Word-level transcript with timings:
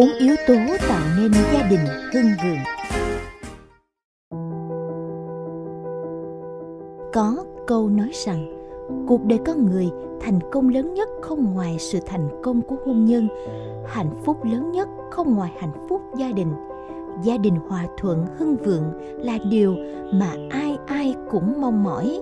bốn 0.00 0.08
yếu 0.18 0.34
tố 0.48 0.54
tạo 0.88 1.06
nên 1.18 1.32
gia 1.52 1.68
đình 1.68 1.80
hưng 2.12 2.26
vượng 2.44 2.58
có 7.12 7.44
câu 7.66 7.88
nói 7.88 8.10
rằng, 8.12 8.68
cuộc 9.08 9.24
đời 9.24 9.38
con 9.46 9.66
người 9.66 9.90
thành 10.20 10.38
công 10.52 10.68
lớn 10.68 10.94
nhất 10.94 11.08
không 11.22 11.54
ngoài 11.54 11.76
sự 11.78 11.98
thành 12.06 12.28
công 12.42 12.62
của 12.62 12.76
hôn 12.86 13.04
nhân, 13.04 13.28
hạnh 13.86 14.10
phúc 14.24 14.44
lớn 14.44 14.72
nhất 14.72 14.88
không 15.10 15.34
ngoài 15.34 15.52
hạnh 15.60 15.86
phúc 15.88 16.02
gia 16.18 16.32
đình. 16.32 16.52
Gia 17.22 17.36
đình 17.36 17.56
hòa 17.68 17.86
thuận, 17.98 18.26
hưng 18.38 18.56
vượng 18.56 18.84
là 19.18 19.38
điều 19.50 19.76
mà 20.12 20.32
ai 20.50 20.78
ai 20.86 21.14
cũng 21.30 21.60
mong 21.60 21.84
mỏi, 21.84 22.20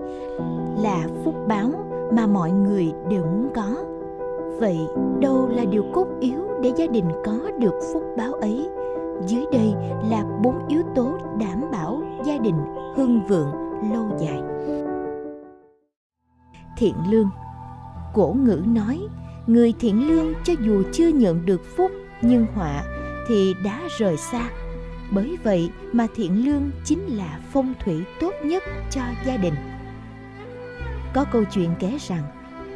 là 0.83 1.07
phúc 1.25 1.35
báo 1.49 1.71
mà 2.13 2.27
mọi 2.27 2.51
người 2.51 2.93
đều 3.11 3.25
muốn 3.25 3.49
có 3.55 3.90
vậy, 4.61 4.79
đâu 5.21 5.49
là 5.49 5.65
điều 5.65 5.85
cốt 5.95 6.07
yếu 6.21 6.41
để 6.63 6.73
gia 6.77 6.87
đình 6.87 7.05
có 7.25 7.51
được 7.59 7.81
phúc 7.93 8.03
báo 8.17 8.33
ấy? 8.33 8.69
Dưới 9.27 9.45
đây 9.53 9.75
là 10.11 10.25
bốn 10.43 10.69
yếu 10.69 10.83
tố 10.95 11.19
đảm 11.39 11.71
bảo 11.73 12.03
gia 12.25 12.39
đình 12.39 12.57
hưng 12.97 13.21
vượng 13.29 13.51
lâu 13.93 14.11
dài. 14.21 14.41
Thiện 16.77 16.95
lương. 17.11 17.31
Cổ 18.15 18.37
ngữ 18.45 18.63
nói, 18.67 19.01
người 19.47 19.75
thiện 19.81 20.09
lương 20.09 20.33
cho 20.45 20.53
dù 20.61 20.83
chưa 20.93 21.09
nhận 21.09 21.47
được 21.47 21.61
phúc 21.77 21.91
nhưng 22.23 22.47
họa 22.55 22.85
thì 23.29 23.55
đã 23.65 23.81
rời 23.99 24.17
xa. 24.17 24.51
Bởi 25.13 25.39
vậy 25.45 25.71
mà 25.93 26.07
thiện 26.17 26.45
lương 26.47 26.71
chính 26.85 27.17
là 27.17 27.41
phong 27.53 27.75
thủy 27.85 28.05
tốt 28.21 28.33
nhất 28.45 28.63
cho 28.91 29.01
gia 29.27 29.37
đình. 29.37 29.55
Có 31.15 31.25
câu 31.33 31.45
chuyện 31.45 31.71
kể 31.79 31.97
rằng 32.01 32.23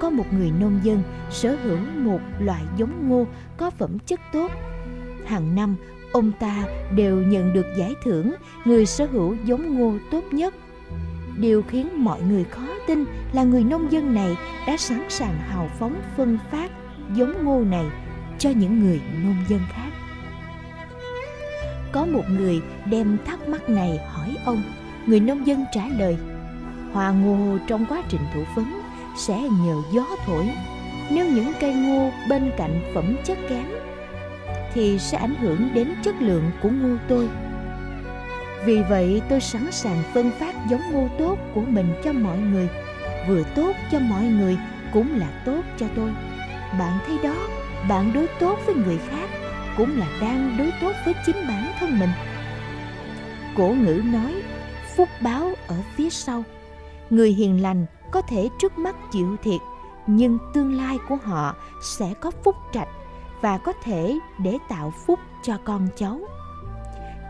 có 0.01 0.11
một 0.11 0.33
người 0.33 0.53
nông 0.61 0.81
dân 0.83 1.03
sở 1.31 1.57
hữu 1.63 1.79
một 1.97 2.21
loại 2.41 2.63
giống 2.77 3.09
ngô 3.09 3.27
có 3.57 3.71
phẩm 3.71 3.99
chất 4.07 4.21
tốt. 4.33 4.51
Hàng 5.27 5.55
năm, 5.55 5.77
ông 6.13 6.33
ta 6.41 6.65
đều 6.95 7.23
nhận 7.23 7.53
được 7.53 7.67
giải 7.77 7.95
thưởng 8.05 8.35
người 8.65 8.87
sở 8.87 9.07
hữu 9.07 9.37
giống 9.45 9.79
ngô 9.79 9.93
tốt 10.11 10.25
nhất. 10.31 10.55
Điều 11.39 11.63
khiến 11.63 12.05
mọi 12.05 12.23
người 12.23 12.45
khó 12.45 12.67
tin 12.87 13.05
là 13.33 13.45
người 13.45 13.65
nông 13.65 13.93
dân 13.93 14.15
này 14.15 14.37
đã 14.67 14.77
sẵn 14.77 15.05
sàng 15.09 15.39
hào 15.39 15.71
phóng 15.79 16.01
phân 16.17 16.39
phát 16.51 16.71
giống 17.15 17.45
ngô 17.45 17.65
này 17.65 17.87
cho 18.39 18.51
những 18.51 18.81
người 18.81 19.01
nông 19.25 19.45
dân 19.49 19.61
khác. 19.73 19.91
Có 21.93 22.07
một 22.07 22.25
người 22.31 22.63
đem 22.91 23.19
thắc 23.25 23.49
mắc 23.49 23.69
này 23.69 23.99
hỏi 24.13 24.37
ông, 24.45 24.63
người 25.07 25.21
nông 25.21 25.47
dân 25.47 25.65
trả 25.73 25.89
lời, 25.89 26.17
hoa 26.93 27.11
ngô 27.11 27.59
trong 27.69 27.87
quá 27.89 28.03
trình 28.09 28.21
thụ 28.35 28.41
phấn 28.57 28.65
sẽ 29.17 29.41
nhờ 29.65 29.83
gió 29.93 30.07
thổi. 30.27 30.51
Nếu 31.11 31.27
những 31.27 31.53
cây 31.61 31.75
ngô 31.75 32.11
bên 32.29 32.51
cạnh 32.57 32.81
phẩm 32.95 33.17
chất 33.25 33.39
kém, 33.49 33.67
thì 34.75 34.99
sẽ 34.99 35.19
ảnh 35.19 35.35
hưởng 35.35 35.69
đến 35.75 35.95
chất 36.03 36.15
lượng 36.21 36.51
của 36.63 36.69
ngô 36.69 36.97
tôi. 37.09 37.29
Vì 38.65 38.83
vậy, 38.83 39.23
tôi 39.29 39.41
sẵn 39.41 39.73
sàng 39.73 40.03
phân 40.15 40.31
phát 40.31 40.55
giống 40.71 40.83
ngô 40.93 41.09
tốt 41.19 41.39
của 41.55 41.61
mình 41.61 41.95
cho 42.05 42.13
mọi 42.13 42.39
người. 42.39 42.69
Vừa 43.29 43.43
tốt 43.55 43.73
cho 43.93 43.99
mọi 43.99 44.25
người 44.25 44.57
cũng 44.93 45.19
là 45.19 45.43
tốt 45.45 45.63
cho 45.77 45.87
tôi. 45.97 46.11
Bạn 46.79 46.99
thấy 47.07 47.19
đó, 47.23 47.35
bạn 47.89 48.13
đối 48.15 48.27
tốt 48.41 48.59
với 48.67 48.75
người 48.75 48.99
khác 49.11 49.29
cũng 49.77 49.99
là 49.99 50.07
đang 50.21 50.57
đối 50.59 50.73
tốt 50.81 50.93
với 51.05 51.15
chính 51.27 51.37
bản 51.49 51.73
thân 51.81 51.99
mình. 51.99 52.11
Cổ 53.57 53.69
ngữ 53.69 54.03
nói, 54.13 54.43
phúc 54.97 55.09
báo 55.21 55.53
ở 55.67 55.77
phía 55.97 56.11
sau. 56.11 56.45
Người 57.11 57.31
hiền 57.31 57.63
lành 57.63 57.87
có 58.15 58.23
thể 58.23 58.49
trước 58.59 58.79
mắt 58.79 58.97
chịu 59.13 59.37
thiệt, 59.43 59.61
nhưng 60.07 60.39
tương 60.53 60.73
lai 60.73 60.99
của 61.09 61.17
họ 61.25 61.55
sẽ 61.83 62.15
có 62.21 62.31
phúc 62.45 62.57
trạch 62.73 62.89
và 63.41 63.59
có 63.59 63.73
thể 63.83 64.19
để 64.39 64.59
tạo 64.69 64.93
phúc 65.07 65.19
cho 65.43 65.59
con 65.65 65.89
cháu. 65.97 66.21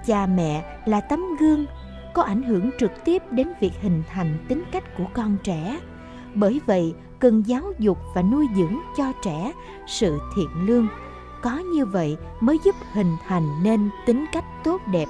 Cha 0.07 0.27
mẹ 0.27 0.79
là 0.87 1.01
tấm 1.01 1.37
gương, 1.41 1.67
có 2.15 2.23
ảnh 2.23 2.43
hưởng 2.43 2.71
trực 2.79 2.91
tiếp 3.05 3.23
đến 3.31 3.49
việc 3.61 3.73
hình 3.81 4.03
thành 4.09 4.45
tính 4.49 4.63
cách 4.73 4.97
của 4.99 5.05
con 5.15 5.37
trẻ. 5.43 5.81
Bởi 6.35 6.61
vậy, 6.67 6.95
cần 7.19 7.43
giáo 7.47 7.73
dục 7.79 7.99
và 8.15 8.23
nuôi 8.23 8.47
dưỡng 8.57 8.79
cho 8.97 9.13
trẻ 9.23 9.53
sự 9.87 10.19
thiện 10.37 10.49
lương. 10.67 10.89
Có 11.43 11.59
như 11.59 11.87
vậy 11.87 12.17
mới 12.41 12.59
giúp 12.65 12.75
hình 12.93 13.17
thành 13.29 13.63
nên 13.63 13.91
tính 14.07 14.25
cách 14.33 14.45
tốt 14.65 14.81
đẹp. 14.87 15.09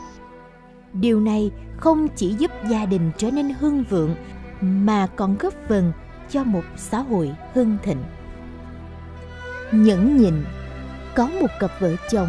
Điều 0.93 1.21
này 1.21 1.51
không 1.77 2.09
chỉ 2.17 2.35
giúp 2.39 2.51
gia 2.71 2.87
đình 2.87 3.11
trở 3.17 3.31
nên 3.31 3.55
hưng 3.61 3.85
vượng 3.91 4.15
mà 4.65 5.07
còn 5.17 5.37
góp 5.39 5.55
phần 5.69 5.93
cho 6.31 6.45
một 6.45 6.65
xã 6.77 6.99
hội 6.99 7.35
hưng 7.55 7.77
thịnh. 7.83 8.05
Nhẫn 9.73 10.17
nhịn, 10.17 10.45
có 11.15 11.27
một 11.41 11.51
cặp 11.61 11.71
vợ 11.81 11.97
chồng, 12.11 12.29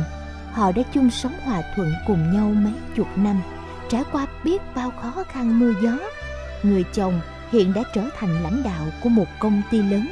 họ 0.51 0.71
đã 0.71 0.83
chung 0.93 1.09
sống 1.09 1.33
hòa 1.43 1.61
thuận 1.75 1.93
cùng 2.07 2.33
nhau 2.33 2.49
mấy 2.49 2.73
chục 2.95 3.07
năm, 3.15 3.41
trải 3.89 4.03
qua 4.11 4.27
biết 4.43 4.61
bao 4.75 4.91
khó 5.01 5.23
khăn 5.23 5.59
mưa 5.59 5.73
gió. 5.81 5.97
Người 6.63 6.83
chồng 6.93 7.21
hiện 7.51 7.73
đã 7.73 7.83
trở 7.93 8.09
thành 8.17 8.43
lãnh 8.43 8.63
đạo 8.63 8.85
của 9.03 9.09
một 9.09 9.27
công 9.39 9.61
ty 9.71 9.81
lớn. 9.83 10.09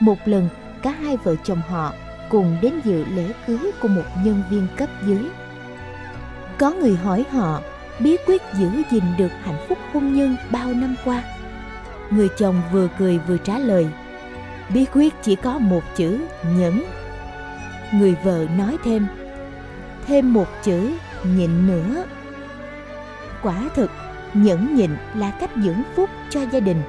Một 0.00 0.18
lần, 0.24 0.48
cả 0.82 0.90
hai 0.90 1.16
vợ 1.16 1.36
chồng 1.44 1.62
họ 1.68 1.92
cùng 2.28 2.56
đến 2.62 2.80
dự 2.84 3.04
lễ 3.04 3.32
cưới 3.46 3.72
của 3.82 3.88
một 3.88 4.04
nhân 4.24 4.42
viên 4.50 4.66
cấp 4.76 4.88
dưới. 5.06 5.28
Có 6.58 6.70
người 6.70 6.96
hỏi 6.96 7.24
họ, 7.30 7.60
bí 8.00 8.16
quyết 8.26 8.42
giữ 8.54 8.70
gìn 8.90 9.04
được 9.18 9.32
hạnh 9.42 9.66
phúc 9.68 9.78
hôn 9.92 10.14
nhân 10.14 10.36
bao 10.50 10.72
năm 10.72 10.94
qua? 11.04 11.22
Người 12.10 12.28
chồng 12.38 12.62
vừa 12.72 12.88
cười 12.98 13.18
vừa 13.18 13.38
trả 13.38 13.58
lời. 13.58 13.88
Bí 14.74 14.86
quyết 14.92 15.14
chỉ 15.22 15.36
có 15.36 15.58
một 15.58 15.82
chữ, 15.96 16.20
nhẫn. 16.56 16.84
Người 17.92 18.16
vợ 18.24 18.46
nói 18.58 18.76
thêm. 18.84 19.06
Thêm 20.06 20.32
một 20.32 20.48
chữ, 20.62 20.90
nhịn 21.24 21.66
nữa. 21.66 22.04
Quả 23.42 23.70
thực, 23.74 23.90
nhẫn 24.34 24.74
nhịn 24.74 24.90
là 25.14 25.30
cách 25.30 25.50
dưỡng 25.56 25.82
phúc 25.96 26.10
cho 26.30 26.40
gia 26.52 26.60
đình. 26.60 26.82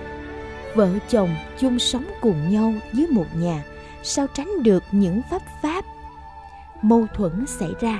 Vợ 0.75 0.89
chồng 1.09 1.29
chung 1.59 1.79
sống 1.79 2.06
cùng 2.22 2.50
nhau 2.50 2.73
dưới 2.94 3.07
một 3.07 3.25
nhà, 3.35 3.63
sao 4.03 4.27
tránh 4.33 4.63
được 4.63 4.83
những 4.91 5.22
pháp 5.31 5.41
pháp? 5.63 5.85
Mâu 6.81 7.07
thuẫn 7.13 7.45
xảy 7.47 7.73
ra. 7.79 8.00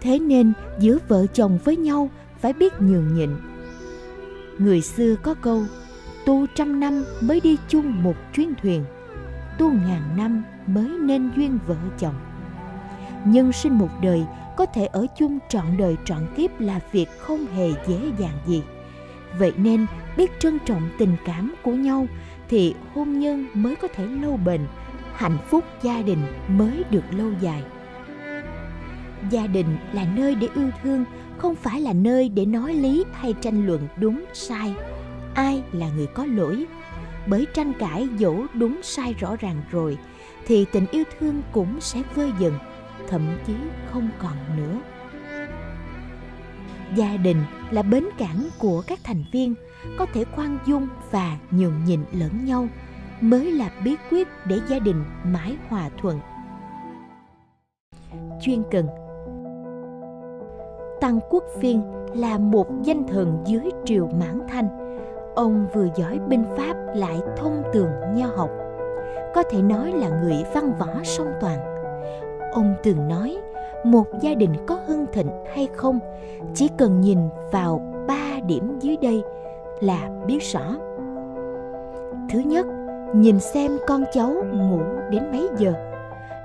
Thế 0.00 0.18
nên 0.18 0.52
giữa 0.78 0.98
vợ 1.08 1.26
chồng 1.26 1.58
với 1.64 1.76
nhau 1.76 2.10
phải 2.40 2.52
biết 2.52 2.72
nhường 2.80 3.14
nhịn. 3.14 3.30
Người 4.58 4.80
xưa 4.80 5.16
có 5.22 5.34
câu 5.34 5.64
tu 6.26 6.46
trăm 6.54 6.80
năm 6.80 7.04
mới 7.20 7.40
đi 7.40 7.56
chung 7.68 8.02
một 8.02 8.14
chuyến 8.34 8.54
thuyền. 8.62 8.84
Tu 9.58 9.72
ngàn 9.72 10.02
năm 10.16 10.42
mới 10.66 10.88
nên 10.88 11.30
duyên 11.36 11.58
vợ 11.66 11.76
chồng. 11.98 12.14
Nhân 13.24 13.52
sinh 13.52 13.78
một 13.78 13.88
đời, 14.02 14.24
có 14.56 14.66
thể 14.66 14.86
ở 14.86 15.06
chung 15.18 15.38
trọn 15.48 15.64
đời 15.78 15.96
trọn 16.04 16.26
kiếp 16.36 16.60
là 16.60 16.80
việc 16.92 17.08
không 17.18 17.46
hề 17.46 17.68
dễ 17.86 17.98
dàng 18.18 18.38
gì. 18.46 18.62
Vậy 19.38 19.52
nên, 19.56 19.86
biết 20.16 20.30
trân 20.38 20.58
trọng 20.66 20.88
tình 20.98 21.16
cảm 21.24 21.54
của 21.62 21.72
nhau, 21.72 22.06
thì 22.48 22.74
hôn 22.94 23.18
nhân 23.18 23.46
mới 23.54 23.76
có 23.76 23.88
thể 23.94 24.06
lâu 24.06 24.36
bền, 24.36 24.60
hạnh 25.14 25.38
phúc 25.48 25.64
gia 25.82 26.02
đình 26.02 26.18
mới 26.48 26.84
được 26.90 27.04
lâu 27.10 27.28
dài. 27.40 27.62
Gia 29.30 29.46
đình 29.46 29.76
là 29.92 30.04
nơi 30.16 30.34
để 30.34 30.48
yêu 30.54 30.70
thương, 30.82 31.04
không 31.38 31.54
phải 31.54 31.80
là 31.80 31.92
nơi 31.92 32.28
để 32.28 32.46
nói 32.46 32.74
lý 32.74 33.04
hay 33.12 33.34
tranh 33.40 33.66
luận 33.66 33.88
đúng, 33.96 34.24
sai 34.32 34.74
ai 35.40 35.62
là 35.72 35.86
người 35.96 36.06
có 36.06 36.24
lỗi. 36.24 36.66
Bởi 37.26 37.46
tranh 37.54 37.72
cãi 37.78 38.08
dẫu 38.16 38.46
đúng 38.54 38.80
sai 38.82 39.14
rõ 39.14 39.36
ràng 39.36 39.62
rồi, 39.70 39.98
thì 40.46 40.66
tình 40.72 40.86
yêu 40.90 41.04
thương 41.18 41.42
cũng 41.52 41.80
sẽ 41.80 42.02
vơi 42.14 42.32
dần, 42.38 42.54
thậm 43.08 43.22
chí 43.46 43.54
không 43.90 44.08
còn 44.18 44.36
nữa. 44.56 44.78
Gia 46.94 47.16
đình 47.16 47.42
là 47.70 47.82
bến 47.82 48.04
cảng 48.18 48.48
của 48.58 48.82
các 48.86 48.98
thành 49.04 49.24
viên, 49.32 49.54
có 49.98 50.06
thể 50.14 50.24
khoan 50.24 50.58
dung 50.66 50.88
và 51.10 51.38
nhường 51.50 51.84
nhịn 51.84 52.00
lẫn 52.12 52.44
nhau, 52.44 52.68
mới 53.20 53.52
là 53.52 53.70
bí 53.84 53.96
quyết 54.10 54.28
để 54.46 54.60
gia 54.68 54.78
đình 54.78 55.04
mãi 55.24 55.56
hòa 55.68 55.90
thuận. 55.98 56.20
Chuyên 58.42 58.62
cần. 58.70 58.86
Tăng 61.00 61.20
quốc 61.30 61.44
phiên 61.60 61.82
là 62.14 62.38
một 62.38 62.66
danh 62.82 63.06
thần 63.08 63.44
dưới 63.46 63.70
triều 63.84 64.06
mãn 64.06 64.40
thanh 64.48 64.89
ông 65.34 65.66
vừa 65.74 65.88
giỏi 65.96 66.18
binh 66.28 66.44
pháp 66.56 66.74
lại 66.94 67.20
thông 67.36 67.62
tường 67.72 67.90
nho 68.14 68.26
học. 68.36 68.50
Có 69.34 69.42
thể 69.42 69.62
nói 69.62 69.92
là 69.92 70.08
người 70.08 70.44
văn 70.54 70.72
võ 70.78 71.02
song 71.04 71.32
toàn. 71.40 71.58
Ông 72.52 72.74
từng 72.82 73.08
nói, 73.08 73.36
một 73.84 74.06
gia 74.20 74.34
đình 74.34 74.52
có 74.66 74.78
hưng 74.86 75.06
thịnh 75.12 75.30
hay 75.54 75.68
không, 75.74 75.98
chỉ 76.54 76.68
cần 76.78 77.00
nhìn 77.00 77.18
vào 77.52 77.80
ba 78.08 78.40
điểm 78.46 78.78
dưới 78.80 78.96
đây 78.96 79.22
là 79.80 80.08
biết 80.26 80.38
rõ. 80.52 80.76
Thứ 82.30 82.38
nhất, 82.38 82.66
nhìn 83.14 83.40
xem 83.40 83.78
con 83.86 84.04
cháu 84.12 84.34
ngủ 84.52 84.80
đến 85.10 85.22
mấy 85.32 85.48
giờ. 85.58 85.72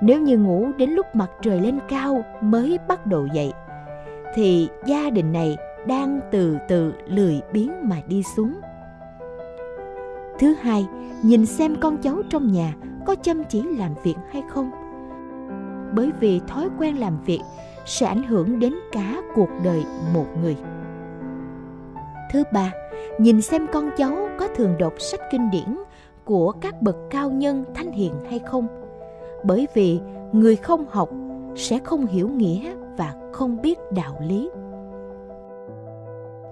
Nếu 0.00 0.20
như 0.20 0.38
ngủ 0.38 0.66
đến 0.78 0.90
lúc 0.90 1.06
mặt 1.12 1.30
trời 1.42 1.60
lên 1.60 1.78
cao 1.88 2.24
mới 2.40 2.78
bắt 2.88 3.06
đầu 3.06 3.26
dậy, 3.26 3.52
thì 4.34 4.68
gia 4.86 5.10
đình 5.10 5.32
này 5.32 5.56
đang 5.86 6.20
từ 6.30 6.56
từ 6.68 6.92
lười 7.06 7.40
biếng 7.52 7.88
mà 7.88 7.96
đi 8.08 8.22
xuống 8.36 8.54
thứ 10.38 10.54
hai, 10.54 10.86
nhìn 11.22 11.46
xem 11.46 11.76
con 11.80 11.96
cháu 12.02 12.22
trong 12.30 12.52
nhà 12.52 12.74
có 13.06 13.14
chăm 13.14 13.44
chỉ 13.44 13.62
làm 13.62 13.94
việc 14.02 14.16
hay 14.30 14.42
không. 14.48 14.70
Bởi 15.94 16.10
vì 16.20 16.40
thói 16.48 16.68
quen 16.78 16.96
làm 16.96 17.18
việc 17.24 17.40
sẽ 17.84 18.06
ảnh 18.06 18.22
hưởng 18.22 18.58
đến 18.58 18.74
cả 18.92 19.22
cuộc 19.34 19.48
đời 19.64 19.84
một 20.14 20.26
người. 20.42 20.56
Thứ 22.32 22.42
ba, 22.52 22.72
nhìn 23.18 23.42
xem 23.42 23.66
con 23.72 23.90
cháu 23.96 24.28
có 24.38 24.48
thường 24.56 24.74
đọc 24.78 24.92
sách 24.98 25.20
kinh 25.30 25.50
điển 25.50 25.78
của 26.24 26.52
các 26.52 26.82
bậc 26.82 26.96
cao 27.10 27.30
nhân 27.30 27.64
thanh 27.74 27.92
hiền 27.92 28.12
hay 28.30 28.38
không. 28.38 28.66
Bởi 29.44 29.68
vì 29.74 30.00
người 30.32 30.56
không 30.56 30.84
học 30.90 31.10
sẽ 31.56 31.78
không 31.78 32.06
hiểu 32.06 32.28
nghĩa 32.28 32.74
và 32.96 33.14
không 33.32 33.62
biết 33.62 33.78
đạo 33.90 34.16
lý. 34.20 34.50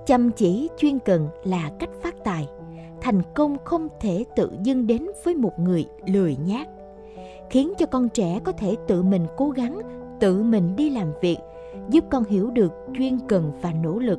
Chăm 0.06 0.30
chỉ 0.30 0.70
chuyên 0.76 0.98
cần 0.98 1.28
là 1.44 1.70
cách 1.78 1.90
phát 2.02 2.14
tài 2.24 2.48
thành 3.04 3.22
công 3.34 3.56
không 3.64 3.88
thể 4.00 4.24
tự 4.36 4.52
dưng 4.62 4.86
đến 4.86 5.06
với 5.24 5.34
một 5.34 5.58
người 5.58 5.86
lười 6.06 6.36
nhác, 6.36 6.68
khiến 7.50 7.72
cho 7.78 7.86
con 7.86 8.08
trẻ 8.08 8.40
có 8.44 8.52
thể 8.52 8.76
tự 8.86 9.02
mình 9.02 9.26
cố 9.36 9.50
gắng, 9.50 9.78
tự 10.20 10.42
mình 10.42 10.76
đi 10.76 10.90
làm 10.90 11.12
việc, 11.20 11.36
giúp 11.90 12.04
con 12.10 12.24
hiểu 12.24 12.50
được 12.50 12.72
chuyên 12.98 13.18
cần 13.28 13.52
và 13.62 13.72
nỗ 13.72 13.98
lực. 13.98 14.18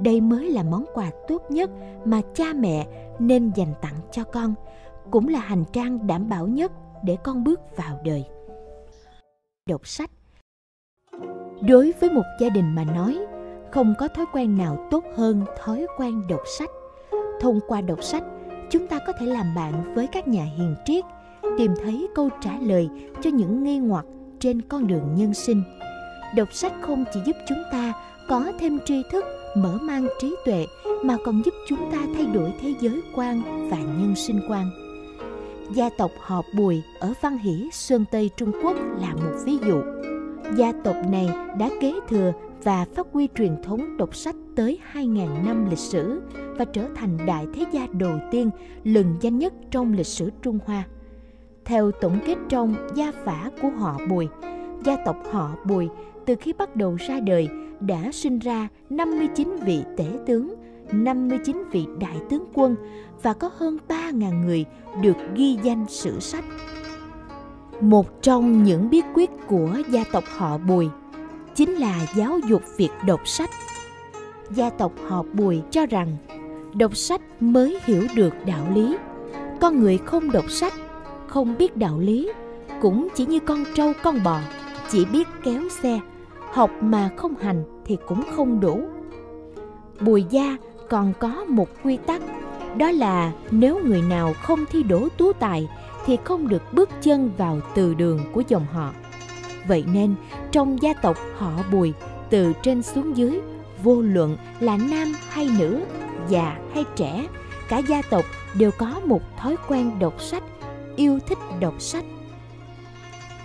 Đây 0.00 0.20
mới 0.20 0.50
là 0.50 0.62
món 0.62 0.84
quà 0.94 1.10
tốt 1.28 1.42
nhất 1.50 1.70
mà 2.04 2.20
cha 2.34 2.44
mẹ 2.54 2.86
nên 3.18 3.50
dành 3.54 3.74
tặng 3.82 3.96
cho 4.12 4.24
con, 4.24 4.54
cũng 5.10 5.28
là 5.28 5.38
hành 5.38 5.64
trang 5.72 6.06
đảm 6.06 6.28
bảo 6.28 6.46
nhất 6.46 6.72
để 7.04 7.16
con 7.24 7.44
bước 7.44 7.60
vào 7.76 7.98
đời. 8.04 8.24
Đọc 9.68 9.86
sách. 9.86 10.10
Đối 11.68 11.92
với 12.00 12.10
một 12.10 12.24
gia 12.40 12.48
đình 12.48 12.74
mà 12.74 12.84
nói, 12.84 13.18
không 13.72 13.94
có 13.98 14.08
thói 14.08 14.26
quen 14.32 14.58
nào 14.58 14.88
tốt 14.90 15.04
hơn 15.14 15.44
thói 15.58 15.86
quen 15.98 16.22
đọc 16.28 16.40
sách 16.58 16.70
thông 17.40 17.60
qua 17.66 17.80
đọc 17.80 18.02
sách, 18.02 18.24
chúng 18.70 18.86
ta 18.86 18.98
có 19.06 19.12
thể 19.20 19.26
làm 19.26 19.54
bạn 19.54 19.94
với 19.94 20.06
các 20.06 20.28
nhà 20.28 20.44
hiền 20.58 20.74
triết, 20.84 21.04
tìm 21.58 21.72
thấy 21.82 22.08
câu 22.14 22.28
trả 22.40 22.58
lời 22.60 22.88
cho 23.20 23.30
những 23.30 23.64
nghi 23.64 23.78
hoặc 23.78 24.04
trên 24.40 24.62
con 24.62 24.86
đường 24.86 25.14
nhân 25.14 25.34
sinh. 25.34 25.62
Đọc 26.36 26.52
sách 26.52 26.72
không 26.80 27.04
chỉ 27.14 27.20
giúp 27.26 27.36
chúng 27.48 27.62
ta 27.72 27.92
có 28.28 28.52
thêm 28.58 28.78
tri 28.84 29.02
thức, 29.10 29.24
mở 29.56 29.78
mang 29.82 30.06
trí 30.20 30.36
tuệ, 30.44 30.66
mà 31.04 31.16
còn 31.24 31.42
giúp 31.44 31.54
chúng 31.68 31.90
ta 31.92 31.98
thay 32.14 32.26
đổi 32.26 32.52
thế 32.60 32.74
giới 32.80 33.02
quan 33.14 33.42
và 33.70 33.78
nhân 33.78 34.14
sinh 34.16 34.40
quan. 34.48 34.70
Gia 35.74 35.88
tộc 35.98 36.10
họ 36.20 36.42
bùi 36.56 36.82
ở 37.00 37.12
văn 37.20 37.38
hỷ, 37.38 37.68
sơn 37.72 38.04
tây, 38.10 38.30
trung 38.36 38.52
quốc 38.62 38.76
là 39.00 39.14
một 39.14 39.32
ví 39.44 39.58
dụ. 39.66 39.82
Gia 40.56 40.72
tộc 40.84 40.96
này 41.10 41.28
đã 41.58 41.70
kế 41.80 41.94
thừa 42.08 42.32
và 42.66 42.84
phát 42.94 43.06
huy 43.12 43.28
truyền 43.38 43.62
thống 43.62 43.96
đọc 43.96 44.16
sách 44.16 44.36
tới 44.56 44.78
2.000 44.92 45.44
năm 45.44 45.70
lịch 45.70 45.78
sử 45.78 46.22
và 46.58 46.64
trở 46.64 46.88
thành 46.96 47.18
đại 47.26 47.46
thế 47.54 47.64
gia 47.72 47.86
đầu 47.92 48.18
tiên 48.30 48.50
lừng 48.84 49.16
danh 49.20 49.38
nhất 49.38 49.52
trong 49.70 49.92
lịch 49.92 50.06
sử 50.06 50.30
Trung 50.42 50.58
Hoa. 50.66 50.84
Theo 51.64 51.90
tổng 51.90 52.18
kết 52.26 52.36
trong 52.48 52.74
gia 52.94 53.12
phả 53.12 53.50
của 53.62 53.68
họ 53.68 53.98
Bùi, 54.10 54.28
gia 54.84 54.96
tộc 55.04 55.16
họ 55.30 55.56
Bùi 55.64 55.88
từ 56.26 56.34
khi 56.40 56.52
bắt 56.52 56.76
đầu 56.76 56.96
ra 57.08 57.20
đời 57.20 57.48
đã 57.80 58.10
sinh 58.12 58.38
ra 58.38 58.68
59 58.90 59.56
vị 59.66 59.82
tể 59.96 60.06
tướng, 60.26 60.54
59 60.92 61.64
vị 61.72 61.86
đại 62.00 62.16
tướng 62.30 62.44
quân 62.54 62.76
và 63.22 63.32
có 63.32 63.50
hơn 63.56 63.78
3.000 63.88 64.44
người 64.44 64.64
được 65.02 65.16
ghi 65.34 65.58
danh 65.62 65.86
sử 65.88 66.20
sách. 66.20 66.44
Một 67.80 68.22
trong 68.22 68.64
những 68.64 68.90
bí 68.90 69.02
quyết 69.14 69.30
của 69.46 69.76
gia 69.90 70.04
tộc 70.12 70.24
họ 70.36 70.58
Bùi 70.58 70.88
chính 71.56 71.74
là 71.74 72.06
giáo 72.14 72.38
dục 72.38 72.62
việc 72.76 72.90
đọc 73.06 73.28
sách. 73.28 73.50
Gia 74.50 74.70
tộc 74.70 74.92
họ 75.08 75.24
Bùi 75.32 75.62
cho 75.70 75.86
rằng 75.86 76.16
đọc 76.74 76.96
sách 76.96 77.20
mới 77.40 77.78
hiểu 77.84 78.06
được 78.14 78.34
đạo 78.46 78.66
lý. 78.74 78.96
Con 79.60 79.80
người 79.80 79.98
không 79.98 80.32
đọc 80.32 80.50
sách, 80.50 80.72
không 81.26 81.58
biết 81.58 81.76
đạo 81.76 81.98
lý, 81.98 82.32
cũng 82.80 83.08
chỉ 83.14 83.26
như 83.26 83.40
con 83.40 83.64
trâu 83.74 83.92
con 84.02 84.22
bò, 84.24 84.40
chỉ 84.90 85.04
biết 85.04 85.28
kéo 85.44 85.62
xe, 85.82 86.00
học 86.52 86.70
mà 86.80 87.10
không 87.16 87.34
hành 87.40 87.64
thì 87.84 87.96
cũng 88.06 88.22
không 88.36 88.60
đủ. 88.60 88.88
Bùi 90.00 90.24
gia 90.30 90.56
còn 90.88 91.12
có 91.18 91.44
một 91.48 91.68
quy 91.84 91.96
tắc, 91.96 92.22
đó 92.76 92.90
là 92.90 93.32
nếu 93.50 93.80
người 93.84 94.02
nào 94.02 94.34
không 94.42 94.64
thi 94.70 94.82
đỗ 94.82 95.08
tú 95.18 95.32
tài 95.32 95.68
thì 96.06 96.18
không 96.24 96.48
được 96.48 96.62
bước 96.72 96.90
chân 97.02 97.30
vào 97.38 97.60
từ 97.74 97.94
đường 97.94 98.20
của 98.32 98.42
dòng 98.48 98.66
họ. 98.72 98.92
Vậy 99.68 99.84
nên, 99.92 100.14
trong 100.52 100.82
gia 100.82 100.94
tộc 100.94 101.16
họ 101.36 101.52
Bùi, 101.72 101.92
từ 102.30 102.52
trên 102.62 102.82
xuống 102.82 103.16
dưới, 103.16 103.40
vô 103.82 104.00
luận 104.00 104.36
là 104.60 104.76
nam 104.76 105.14
hay 105.28 105.48
nữ, 105.58 105.84
già 106.28 106.58
hay 106.74 106.84
trẻ, 106.96 107.26
cả 107.68 107.78
gia 107.78 108.02
tộc 108.02 108.24
đều 108.58 108.70
có 108.70 109.00
một 109.04 109.22
thói 109.38 109.56
quen 109.68 109.98
đọc 109.98 110.22
sách, 110.22 110.42
yêu 110.96 111.18
thích 111.28 111.38
đọc 111.60 111.74
sách. 111.78 112.04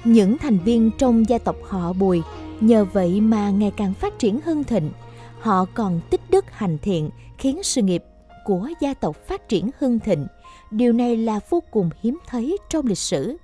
Những 0.04 0.38
thành 0.38 0.58
viên 0.58 0.92
trong 0.98 1.30
gia 1.30 1.38
tộc 1.38 1.56
họ 1.68 1.94
Bùi 1.94 2.22
nhờ 2.60 2.86
vậy 2.86 3.22
mà 3.22 3.50
ngày 3.50 3.72
càng 3.78 3.94
phát 3.94 4.20
triển 4.20 4.40
hưng 4.46 4.64
thịnh. 4.64 4.92
Họ 5.40 5.66
còn 5.74 6.00
tích 6.10 6.22
đức 6.30 6.46
hành 6.52 6.78
thiện 6.78 7.10
khiến 7.38 7.64
sự 7.64 7.82
nghiệp 7.82 8.04
của 8.46 8.70
gia 8.82 8.94
tộc 8.94 9.16
phát 9.28 9.50
triển 9.50 9.70
hưng 9.80 10.00
thịnh. 10.00 10.28
Điều 10.72 10.94
này 10.94 11.18
là 11.18 11.40
vô 11.50 11.64
cùng 11.72 11.90
hiếm 12.02 12.18
thấy 12.28 12.58
trong 12.70 12.86
lịch 12.86 12.98
sử. 12.98 13.38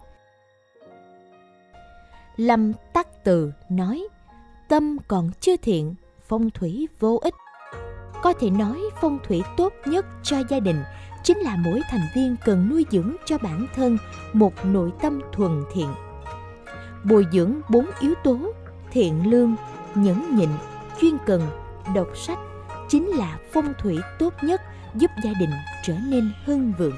Lâm 2.38 2.74
Tắc 2.94 3.24
Từ 3.24 3.52
nói, 3.70 4.08
tâm 4.68 4.98
còn 5.08 5.32
chưa 5.40 5.58
thiện, 5.58 5.96
phong 6.28 6.50
thủy 6.50 6.88
vô 7.00 7.20
ích. 7.24 7.34
Có 8.24 8.34
thể 8.40 8.50
nói 8.50 8.82
phong 9.02 9.20
thủy 9.28 9.42
tốt 9.58 9.74
nhất 9.86 10.06
cho 10.24 10.38
gia 10.50 10.60
đình 10.60 10.84
chính 11.24 11.38
là 11.38 11.56
mỗi 11.56 11.82
thành 11.90 12.08
viên 12.16 12.36
cần 12.46 12.70
nuôi 12.70 12.86
dưỡng 12.92 13.16
cho 13.26 13.38
bản 13.38 13.68
thân 13.76 13.98
một 14.34 14.54
nội 14.66 14.92
tâm 15.02 15.22
thuần 15.32 15.64
thiện. 15.74 15.88
Bồi 17.04 17.26
dưỡng 17.32 17.62
bốn 17.70 17.86
yếu 18.00 18.14
tố 18.24 18.38
thiện 18.92 19.32
lương, 19.32 19.56
nhẫn 19.96 20.36
nhịn, 20.36 20.50
chuyên 21.02 21.18
cần, 21.26 21.42
đọc 21.96 22.08
sách 22.16 22.40
chính 22.90 23.08
là 23.08 23.38
phong 23.52 23.74
thủy 23.80 24.00
tốt 24.20 24.34
nhất 24.42 24.62
giúp 24.96 25.12
gia 25.24 25.32
đình 25.40 25.52
trở 25.84 25.94
nên 26.10 26.32
hưng 26.46 26.74
vượng. 26.78 26.98